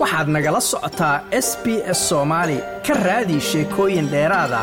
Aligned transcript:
waxaad 0.00 0.28
nagala 0.34 0.60
socotaa 0.70 1.16
s 1.46 1.48
b 1.64 1.66
s 1.98 2.00
soomaali 2.08 2.58
ka 2.86 2.94
raadi 3.06 3.38
sheekooyin 3.50 4.06
dheeraada 4.12 4.60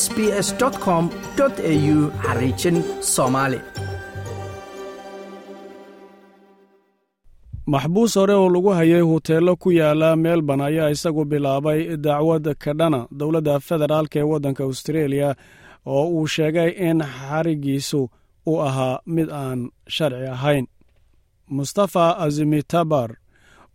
s 0.00 0.02
b 0.14 0.16
s 0.46 0.48
com 0.84 1.04
au 1.40 1.96
xariijin 2.24 2.76
soomaali 3.14 3.58
maxbuus 7.72 8.14
hore 8.18 8.34
oo 8.40 8.48
lagu 8.54 8.70
hayay 8.78 9.00
huteello 9.10 9.52
ku 9.62 9.68
yaalla 9.78 10.08
melbourne 10.24 10.64
ayaa 10.68 10.90
isagu 10.94 11.22
bilaabay 11.30 11.80
dacwad 12.06 12.46
kadhana 12.64 13.00
dowladda 13.18 13.54
federaalk 13.68 14.12
ee 14.16 14.22
waddanka 14.32 14.62
austareeliya 14.64 15.30
oo 15.94 16.04
uu 16.16 16.26
sheegay 16.34 16.70
in 16.88 16.98
xarigiisu 17.18 18.00
uu 18.50 18.58
ahaa 18.68 18.98
mid 19.06 19.28
aan 19.30 19.60
sharci 19.94 20.26
ahayn. 20.36 20.66
Mustafa 21.56 22.04
azimitabar 22.24 23.10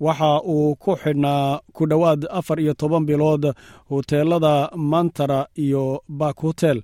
waxa 0.05 0.31
uu 0.53 0.75
ku 0.83 0.91
xidhnaa 1.03 1.59
ku 1.75 1.83
dhowaad 1.91 2.21
afar 2.39 2.57
iyo 2.63 2.73
toban 2.73 3.03
bilood 3.09 3.43
huteelada 3.89 4.53
mantara 4.91 5.39
iyo 5.65 5.83
bak 6.19 6.37
hotel. 6.45 6.77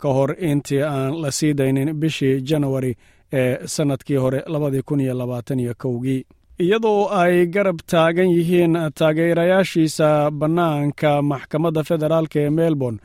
Ka 0.00 0.08
hor 0.16 0.30
intii 0.48 0.82
aan 0.82 1.12
la 1.22 1.30
sii 1.38 1.52
daynin 1.58 1.90
bishii 2.00 2.40
janawari 2.48 2.92
ee 3.32 3.66
sannadkii 3.74 4.16
hore 4.22 4.40
labadii 4.52 4.82
kun 4.88 5.00
iyo 5.00 5.14
labaatan 5.14 5.60
iyo 5.60 5.74
kowgii. 5.82 6.24
Iyadoo 6.64 7.08
ay 7.20 7.46
garab 7.46 7.78
taagan 7.90 8.28
yihiin 8.36 8.74
taageerayaashiisa 8.98 10.30
bannaanka 10.30 11.22
maxkamadda 11.22 11.82
federaalk 11.88 12.36
ee 12.36 12.50
melbourne 12.50 12.98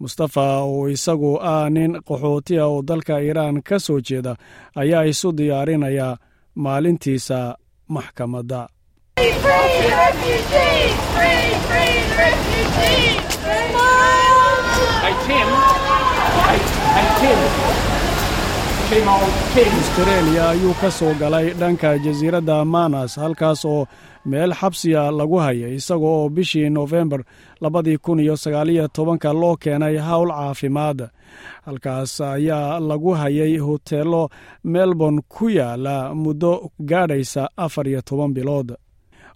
mustafa 0.00 0.44
oo 0.64 0.88
isagu 0.88 1.32
ah 1.52 1.70
nin 1.70 1.92
qaxootiya 2.08 2.64
oo 2.66 2.82
dalka 2.88 3.14
iiraan 3.20 3.62
ka 3.68 3.76
soo 3.86 4.00
jeeda 4.08 4.32
ayaa 4.82 5.04
isu 5.12 5.28
diyaarinaya 5.38 6.08
maalintiisa 6.54 7.38
maxkamadda 7.88 8.60
astareeliya 19.22 20.48
ayuu 20.50 20.74
ka 20.80 20.90
soo 20.90 21.14
galay 21.14 21.50
dhanka 21.60 21.98
jasiiradda 21.98 22.64
manas 22.64 23.16
halkaas 23.16 23.64
oo 23.64 23.86
meel 24.26 24.52
xabsiya 24.60 25.02
lagu 25.18 25.36
hayay 25.44 25.74
isaga 25.78 26.06
oo 26.06 26.28
bishii 26.28 26.70
nofembar 26.70 27.20
labadii 27.60 27.98
kun 27.98 28.20
iyo 28.20 28.36
sagaaliyo 28.36 28.88
tobanka 28.88 29.32
loo 29.32 29.56
keenay 29.56 29.96
howl 29.98 30.28
caafimaad 30.30 31.08
halkaas 31.66 32.20
ayaa 32.20 32.80
lagu 32.80 33.10
hayay 33.12 33.56
huteelo 33.58 34.28
melbourne 34.64 35.20
ku 35.28 35.48
yaalla 35.50 36.14
muddo 36.14 36.70
gaadhaysa 36.80 37.48
afar 37.56 37.88
iyo 37.88 38.00
toban 38.02 38.32
bilood 38.34 38.74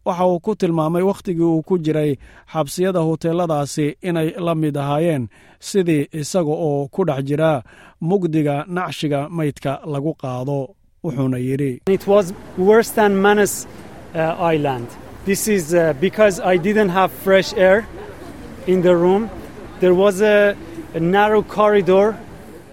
waxa 0.09 0.25
uu 0.33 0.39
ku 0.47 0.53
tilmaamay 0.61 1.03
wakhtigii 1.11 1.49
uu 1.55 1.63
ku 1.69 1.75
jiray 1.85 2.11
xabsiyada 2.53 3.01
huteeladaasi 3.09 3.87
inay 4.09 4.29
la 4.47 4.55
mid 4.63 4.75
ahaayeen 4.83 5.25
sidii 5.69 6.03
isaga 6.21 6.55
oo 6.69 6.81
ku 6.95 7.01
dhex 7.09 7.21
jira 7.29 7.51
mugdiga 8.09 8.57
nacshiga 8.77 9.21
maydka 9.37 9.73
lagu 9.93 10.13
qaado 10.23 10.59
wuxuuna 11.05 11.39
yidhi 11.49 11.73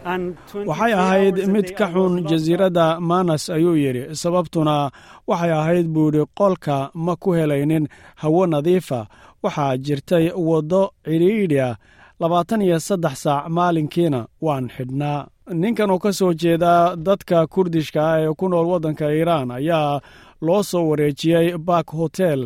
waxay 0.10 0.94
ahayd 0.94 1.38
mid 1.54 1.68
ka 1.78 1.86
xun 1.94 2.14
jasiiradda 2.30 3.00
manas 3.00 3.50
ayuu 3.50 3.76
yidhi 3.84 4.04
sababtuna 4.22 4.92
waxay 5.30 5.52
ahayd 5.60 5.88
buu 5.94 6.06
yidhi 6.12 6.24
qolka 6.40 6.76
ma 7.06 7.14
ku 7.16 7.30
helaynin 7.38 7.88
hawo 8.22 8.46
nadiifa 8.48 9.00
waxaa 9.44 9.78
jirtay 9.86 10.26
waddo 10.50 10.82
cidhiidhiah 11.06 11.74
labaatan 12.22 12.62
iyo 12.62 12.78
saddex 12.88 13.16
saac 13.24 13.44
maalinkiina 13.58 14.20
waan 14.46 14.66
xidhnaa. 14.76 15.28
Ninkan 15.62 15.92
oo 15.92 16.00
ka 16.00 16.12
soo 16.14 16.34
jeeda 16.42 16.96
dadka 17.08 17.48
kurdishka 17.54 18.00
ah 18.12 18.20
ee 18.22 18.34
ku 18.40 18.46
nool 18.50 18.68
waddanka 18.74 19.06
iiraan 19.12 19.52
ayaa 19.52 20.00
loo 20.46 20.64
soo 20.64 20.86
wareejiyey 20.90 21.58
bak 21.68 21.88
hotel 22.00 22.40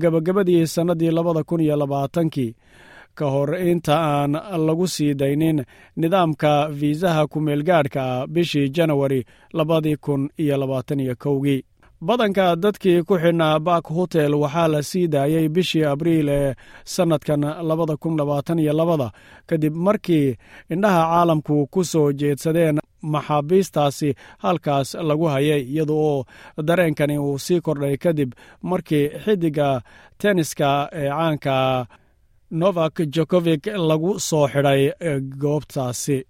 gebagabadii 0.00 0.66
sannadii 0.74 1.10
labada 1.16 1.42
kun 1.48 1.60
iyo 1.60 1.76
labaatankii 1.76 2.54
ka 3.18 3.26
hor 3.34 3.50
inta 3.70 3.94
aan 4.12 4.32
lagu 4.66 4.86
sii 4.94 5.14
daynin 5.20 5.58
nidaamka 6.00 6.52
fiisaha 6.78 7.22
kumeelgaadhka 7.32 8.04
bishii 8.34 8.68
janawari 8.76 9.20
labadii 9.58 9.96
kun 10.04 10.22
iyo 10.42 10.56
labaatan 10.62 11.00
kowgii. 11.22 11.62
Badanka 12.06 12.56
dadkii 12.62 13.02
ku 13.02 13.14
xidhnaa 13.22 13.58
bak 13.66 13.84
hotel 13.96 14.32
waxaa 14.42 14.68
la 14.72 14.80
sii 14.90 15.06
daayey 15.12 15.48
bishii 15.54 15.84
abriil 15.92 16.28
ee 16.28 16.54
sannadkan 16.84 17.40
labada 17.68 17.96
kun 18.02 18.14
labaatan 18.18 18.58
iyo 18.58 18.72
labada 18.72 19.08
kadib 19.48 19.74
markii 19.86 20.36
indhaha 20.70 21.02
caalamku 21.10 21.66
ku 21.72 21.80
soo 21.84 22.12
jeedsadeen 22.20 22.78
maxaabiistaasi 23.02 24.14
halkaas 24.44 24.94
lagu 25.08 25.26
hayay 25.34 25.62
iyada 25.72 25.92
oo 25.92 26.24
dareenkani 26.68 27.18
uu 27.18 27.38
sii 27.38 27.60
kordhay 27.60 27.96
kadib 27.96 28.30
markii 28.62 29.04
xiddiga 29.24 29.68
tenniska 30.20 30.88
ee 30.92 31.08
caanka 31.10 31.56
novak 32.50 33.00
jokovik 33.14 33.66
lagu 33.76 34.18
soo 34.18 34.48
xidhay 34.48 34.92
goobtaasi. 35.38 36.24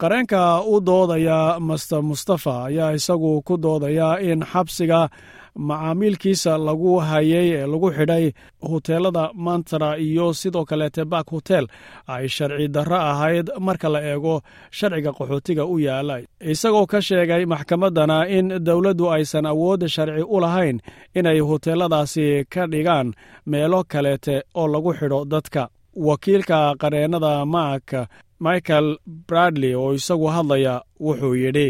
Qareenka 0.00 0.60
u 0.66 0.80
doodaya 0.80 1.60
master 1.60 2.02
mustafa 2.02 2.64
ayaa 2.64 2.92
isagu 2.92 3.42
ku 3.42 3.56
doodaya 3.56 4.18
in 4.20 4.40
xabsiga 4.42 5.08
macaamiilkiisa 5.56 6.58
lagu 6.58 6.98
hayay 6.98 7.48
ee 7.58 7.66
lagu 7.66 7.90
xidhay 7.96 8.32
huteelada 8.70 9.30
mantara 9.34 9.96
iyo 9.98 10.32
sidoo 10.34 10.64
kaleete 10.64 11.04
bak 11.04 11.26
hotel 11.30 11.66
ay 12.06 12.28
sharci 12.28 12.68
darro 12.68 12.96
ahayd 12.96 13.50
marka 13.66 13.88
la 13.88 14.00
eego 14.10 14.42
sharciga 14.70 15.10
qaxootiga 15.18 15.64
u 15.64 15.78
yaalla 15.86 16.16
isagoo 16.52 16.86
ka 16.86 17.00
sheegay 17.08 17.44
maxkamaddana 17.46 18.18
in 18.38 18.48
dowladdu 18.66 19.10
aysan 19.14 19.46
awood 19.46 19.82
sharci 19.94 20.22
u 20.34 20.40
lahayn 20.44 20.78
inay 21.14 21.38
huteeladaasi 21.40 22.26
ka 22.54 22.66
dhigaan 22.72 23.08
meelo 23.46 23.84
kaleete 23.92 24.42
oo 24.54 24.66
lagu 24.68 24.92
xidho 24.98 25.24
dadka. 25.24 25.68
Wakiilka 26.06 26.58
qareennada 26.82 27.32
maak 27.46 27.88
michael 28.46 28.88
bradley 29.28 29.74
oo 29.74 29.92
isagu 29.94 30.26
hadlaya 30.36 30.74
wuxuu 31.00 31.34
yidhi 31.42 31.68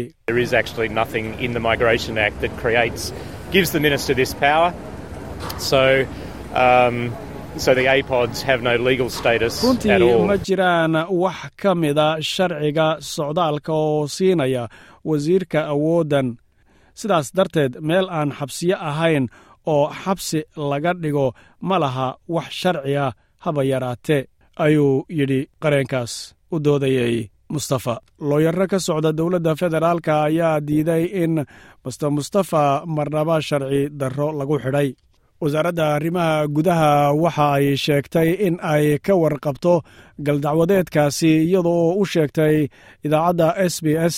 runtii 9.63 9.91
ma 10.29 10.35
jiraan 10.47 10.93
wax 11.23 11.39
ka 11.61 11.71
mida 11.81 12.07
sharciga 12.33 12.87
socdaalka 13.13 13.71
oo 13.73 14.07
siinaya 14.15 14.63
wasiirka 15.09 15.59
awooddan 15.73 16.27
sidaas 16.99 17.27
darteed 17.37 17.73
meel 17.87 18.07
aan 18.17 18.29
xabsiyo 18.39 18.75
ahayn 18.89 19.25
oo 19.73 19.85
xabsi 20.03 20.39
laga 20.71 20.91
dhigo 21.03 21.27
ma 21.67 21.75
laha 21.83 22.07
wax 22.35 22.47
sharci 22.61 22.93
ah 23.05 23.11
haba 23.43 23.61
yaraate 23.71 24.17
ayuu 24.65 24.93
yidhi 25.17 25.39
qareenkaas 25.63 26.13
u 26.53 26.55
doodayey 26.65 27.15
mustafa. 27.55 27.95
Looyaro 28.29 28.65
ka 28.71 28.77
socda 28.87 29.11
dowladda 29.19 29.51
federaalka 29.61 30.13
ayaa 30.27 30.59
diiday 30.67 31.03
in 31.23 31.33
master 31.83 32.09
mustafa 32.17 32.61
marnaba 32.95 33.35
sharci 33.47 33.81
darro 33.99 34.27
lagu 34.39 34.57
xidhay. 34.63 34.89
Wasaaradda 35.41 35.85
arrimaha 35.95 36.35
gudaha 36.55 36.91
waxa 37.23 37.47
ay 37.57 37.65
sheegtay 37.85 38.29
in 38.47 38.55
ay 38.73 38.85
ka 39.05 39.13
warqabto 39.21 39.73
galdacwadeedkaasi 40.25 41.31
iyadoo 41.47 41.93
u 42.01 42.05
sheegtay 42.11 42.55
idaacadda 43.05 43.47
s 43.71 43.75
b 43.83 43.87
s 44.13 44.17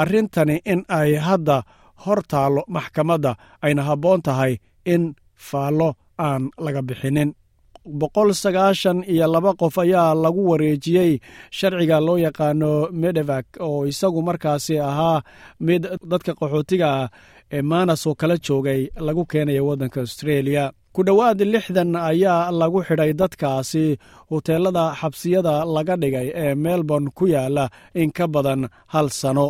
arrintani 0.00 0.56
in 0.72 0.80
ay 1.00 1.10
hadda 1.26 1.56
hor 2.04 2.20
taallo 2.32 2.62
maxkamadda 2.76 3.32
ayna 3.64 3.82
habboon 3.88 4.20
tahay 4.26 4.52
in 4.94 5.02
faallo 5.48 5.88
aan 6.26 6.42
laga 6.64 6.82
bixinin 6.88 7.30
boqol 7.86 8.30
sagaashan 8.42 9.04
iyo 9.08 9.26
laba 9.26 9.52
qof 9.60 9.78
ayaa 9.78 10.14
lagu 10.14 10.42
wareejiyey 10.50 11.20
sharciga 11.50 12.00
loo 12.06 12.18
yaqaano 12.18 12.88
medevak 12.92 13.46
oo 13.60 13.86
isagu 13.90 14.20
markaasi 14.22 14.74
ahaa 14.78 15.22
mid 15.66 15.82
dadka 16.10 16.32
qaxootiga 16.40 16.88
ah 17.00 17.08
ee 17.56 17.62
maanas 17.62 18.06
oo 18.06 18.14
kala 18.20 18.36
joogay 18.46 18.80
lagu 19.06 19.24
keenaya 19.30 19.62
waddanka 19.68 20.00
australia. 20.00 20.64
Ku 20.94 21.00
dhowaad 21.06 21.40
lixdan 21.52 21.96
ayaa 21.96 22.50
lagu 22.60 22.78
xidhay 22.88 23.12
dadkaasi 23.20 23.84
huteelada 24.30 24.84
xabsiyada 25.00 25.54
laga 25.74 25.94
dhigay 26.02 26.28
ee 26.42 26.54
melbourne 26.54 27.08
ku 27.18 27.24
yaalla 27.34 27.64
in 27.94 28.10
ka 28.12 28.26
badan 28.34 28.62
hal 28.92 29.08
sano. 29.20 29.48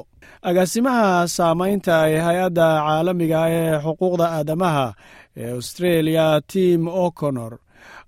Agaasimaha 0.49 1.29
saamaynta 1.37 1.97
ee 2.12 2.21
hay'adda 2.27 2.67
caalamiga 2.87 3.41
ee 3.59 3.79
xuquuqda 3.85 4.27
aadamaha 4.38 4.87
ee 5.43 5.50
australia 5.59 6.27
tim 6.53 6.81
o'connor 7.05 7.53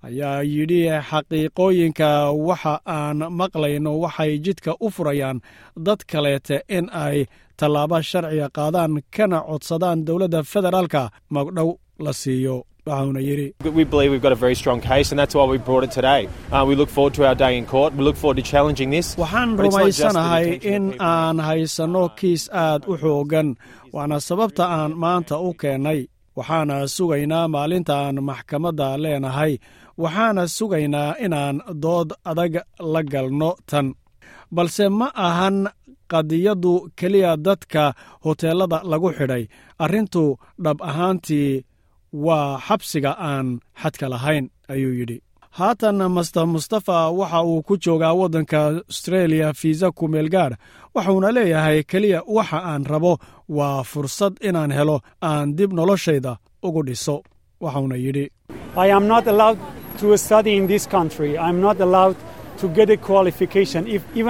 ayaa 0.09 0.39
yidhi 0.55 0.81
xaqiiqooyinka 1.11 2.11
waxa 2.49 2.75
aan 2.87 3.19
maqlayno 3.41 3.91
waxay 4.05 4.33
jidka 4.45 4.73
u 4.81 4.91
furayaan 4.91 5.39
dad 5.87 6.01
kaleete 6.13 6.57
in 6.69 6.87
ay 7.05 7.27
tallaabo 7.59 7.99
sharciga 8.11 8.49
qaadaan 8.57 8.93
kana 9.17 9.39
codsadaan 9.49 9.99
dowladda 10.07 10.41
federaalka. 10.53 11.03
Magdhow 11.35 11.71
la 12.05 12.13
siiyo 12.13 12.57
waxauna 12.87 13.21
yidhi. 13.29 13.49
Uh, 16.53 16.67
waxaan 19.19 19.51
rumaysanahay 19.59 20.47
in 20.75 20.85
aan 21.01 21.39
haysanno 21.49 22.09
kiis 22.19 22.45
aad 22.53 22.83
u 22.91 22.97
xooggan 23.03 23.49
waana 23.95 24.17
sababta 24.29 24.65
aan 24.79 24.93
maanta 25.05 25.39
u 25.39 25.55
keennay 25.61 26.01
waxaana 26.39 26.77
sugaynaa 26.97 27.47
maalinta 27.55 27.95
aan 28.05 28.19
maxkamadda 28.29 28.89
leenahay. 29.03 29.53
Waxaana 30.03 30.43
sugaynaa 30.57 31.11
inaan 31.25 31.57
dood 31.85 32.09
adag 32.31 32.55
la 32.93 33.01
galno 33.13 33.51
tan. 33.71 33.87
Balse 34.55 34.85
ma 34.99 35.09
ahan 35.27 35.57
qadiyaddu 36.13 36.73
keliya 36.99 37.33
dadka 37.47 37.85
hoteellada 38.25 38.79
lagu 38.91 39.09
xidhay. 39.19 39.45
Arrintu 39.85 40.25
dhab 40.65 40.79
ahaantii 40.89 41.51
waa 42.27 42.51
xabsiga 42.67 43.13
aan 43.31 43.47
xadka 43.83 44.07
lahayn 44.13 44.45
ayuu 44.73 44.95
yidhi 44.99 45.19
haatan 45.59 45.99
master 46.17 46.47
mustafa 46.47 47.11
waxa 47.11 47.43
uu 47.51 47.63
ku 47.63 47.75
joogaa 47.85 48.13
waddanka 48.21 48.59
austreeliya 48.67 49.53
fiisa 49.61 49.91
kumeel 49.99 50.29
gaadh 50.35 50.55
waxuuna 50.95 51.31
leeyahay 51.37 51.83
keliya 51.91 52.23
waxa 52.37 52.59
aan 52.71 52.85
rabo 52.93 53.13
waa 53.49 53.83
fursad 53.91 54.35
inaan 54.49 54.73
helo 54.79 54.97
aan 55.23 55.57
dib 55.57 55.73
noloshayda 55.73 56.33
ugu 56.67 56.83
dhiso 56.89 57.17
waxauna 57.65 57.97
yidhi 58.05 58.25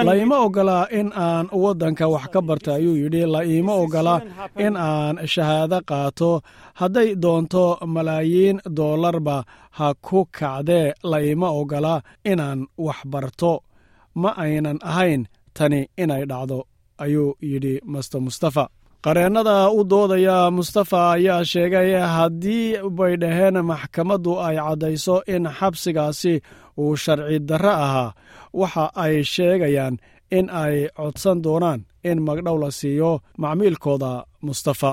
La 0.04 0.14
iima 0.16 0.38
in 0.90 1.12
aan 1.14 1.46
waddanka 1.52 2.08
wax 2.08 2.26
ka 2.32 2.40
barta 2.48 2.74
ayuu 2.78 2.96
yidhi 3.02 3.22
la 3.34 3.40
iima 3.44 3.72
ogola 3.82 4.14
in 4.56 4.76
aan 4.76 5.16
shahaado 5.32 5.78
qaato. 5.90 6.30
Hadday 6.80 7.08
doonto 7.22 7.64
malaayiin 7.94 8.58
doolarba 8.76 9.36
ha 9.78 9.94
ku 10.06 10.18
kacdee 10.38 10.92
la 11.10 11.18
iima 11.20 11.48
ogola 11.60 11.94
inaan 12.24 12.60
wax 12.86 12.98
barto. 13.12 13.52
Ma 14.14 14.30
aynan 14.44 14.78
ahayn 14.90 15.22
tani 15.56 15.80
inay 16.02 16.24
dhacdo 16.30 16.58
ayuu 17.04 17.34
yidhi 17.50 17.74
master 17.92 18.20
mustafa 18.20 18.64
qareennada 19.04 19.70
u 19.78 19.84
doodaya 19.90 20.50
mustafa 20.50 21.00
ayaa 21.12 21.44
sheegay 21.52 21.90
haddii 22.16 22.66
bay 22.98 23.14
dhaheen 23.22 23.56
maxkamaddu 23.70 24.32
ay 24.46 24.56
caddayso 24.66 25.16
in 25.34 25.44
xabsigaasi 25.58 26.34
uu 26.82 26.96
sharci 27.04 27.38
darro 27.48 27.72
ahaa. 27.86 28.14
Waxa 28.60 28.84
ay 29.04 29.14
sheegayaan 29.34 29.94
in 30.38 30.46
ay 30.62 30.76
codsan 30.96 31.38
doonaan 31.44 31.80
in 32.10 32.18
magdhow 32.26 32.56
la 32.62 32.70
siiyo 32.78 33.10
macmiilkooda 33.42 34.12
mustafa. 34.46 34.92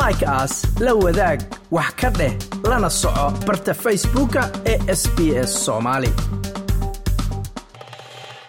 Like 0.00 0.22
aas 0.36 0.54
la 0.84 0.92
wadaag 1.04 1.40
wax 1.76 1.90
ka 2.00 2.08
dheh 2.18 2.34
lana 2.70 2.90
soco 3.00 3.26
barta 3.46 3.72
facebooka 3.84 4.42
ee 4.72 4.78
sbs 5.00 5.50
soomaali 5.64 6.10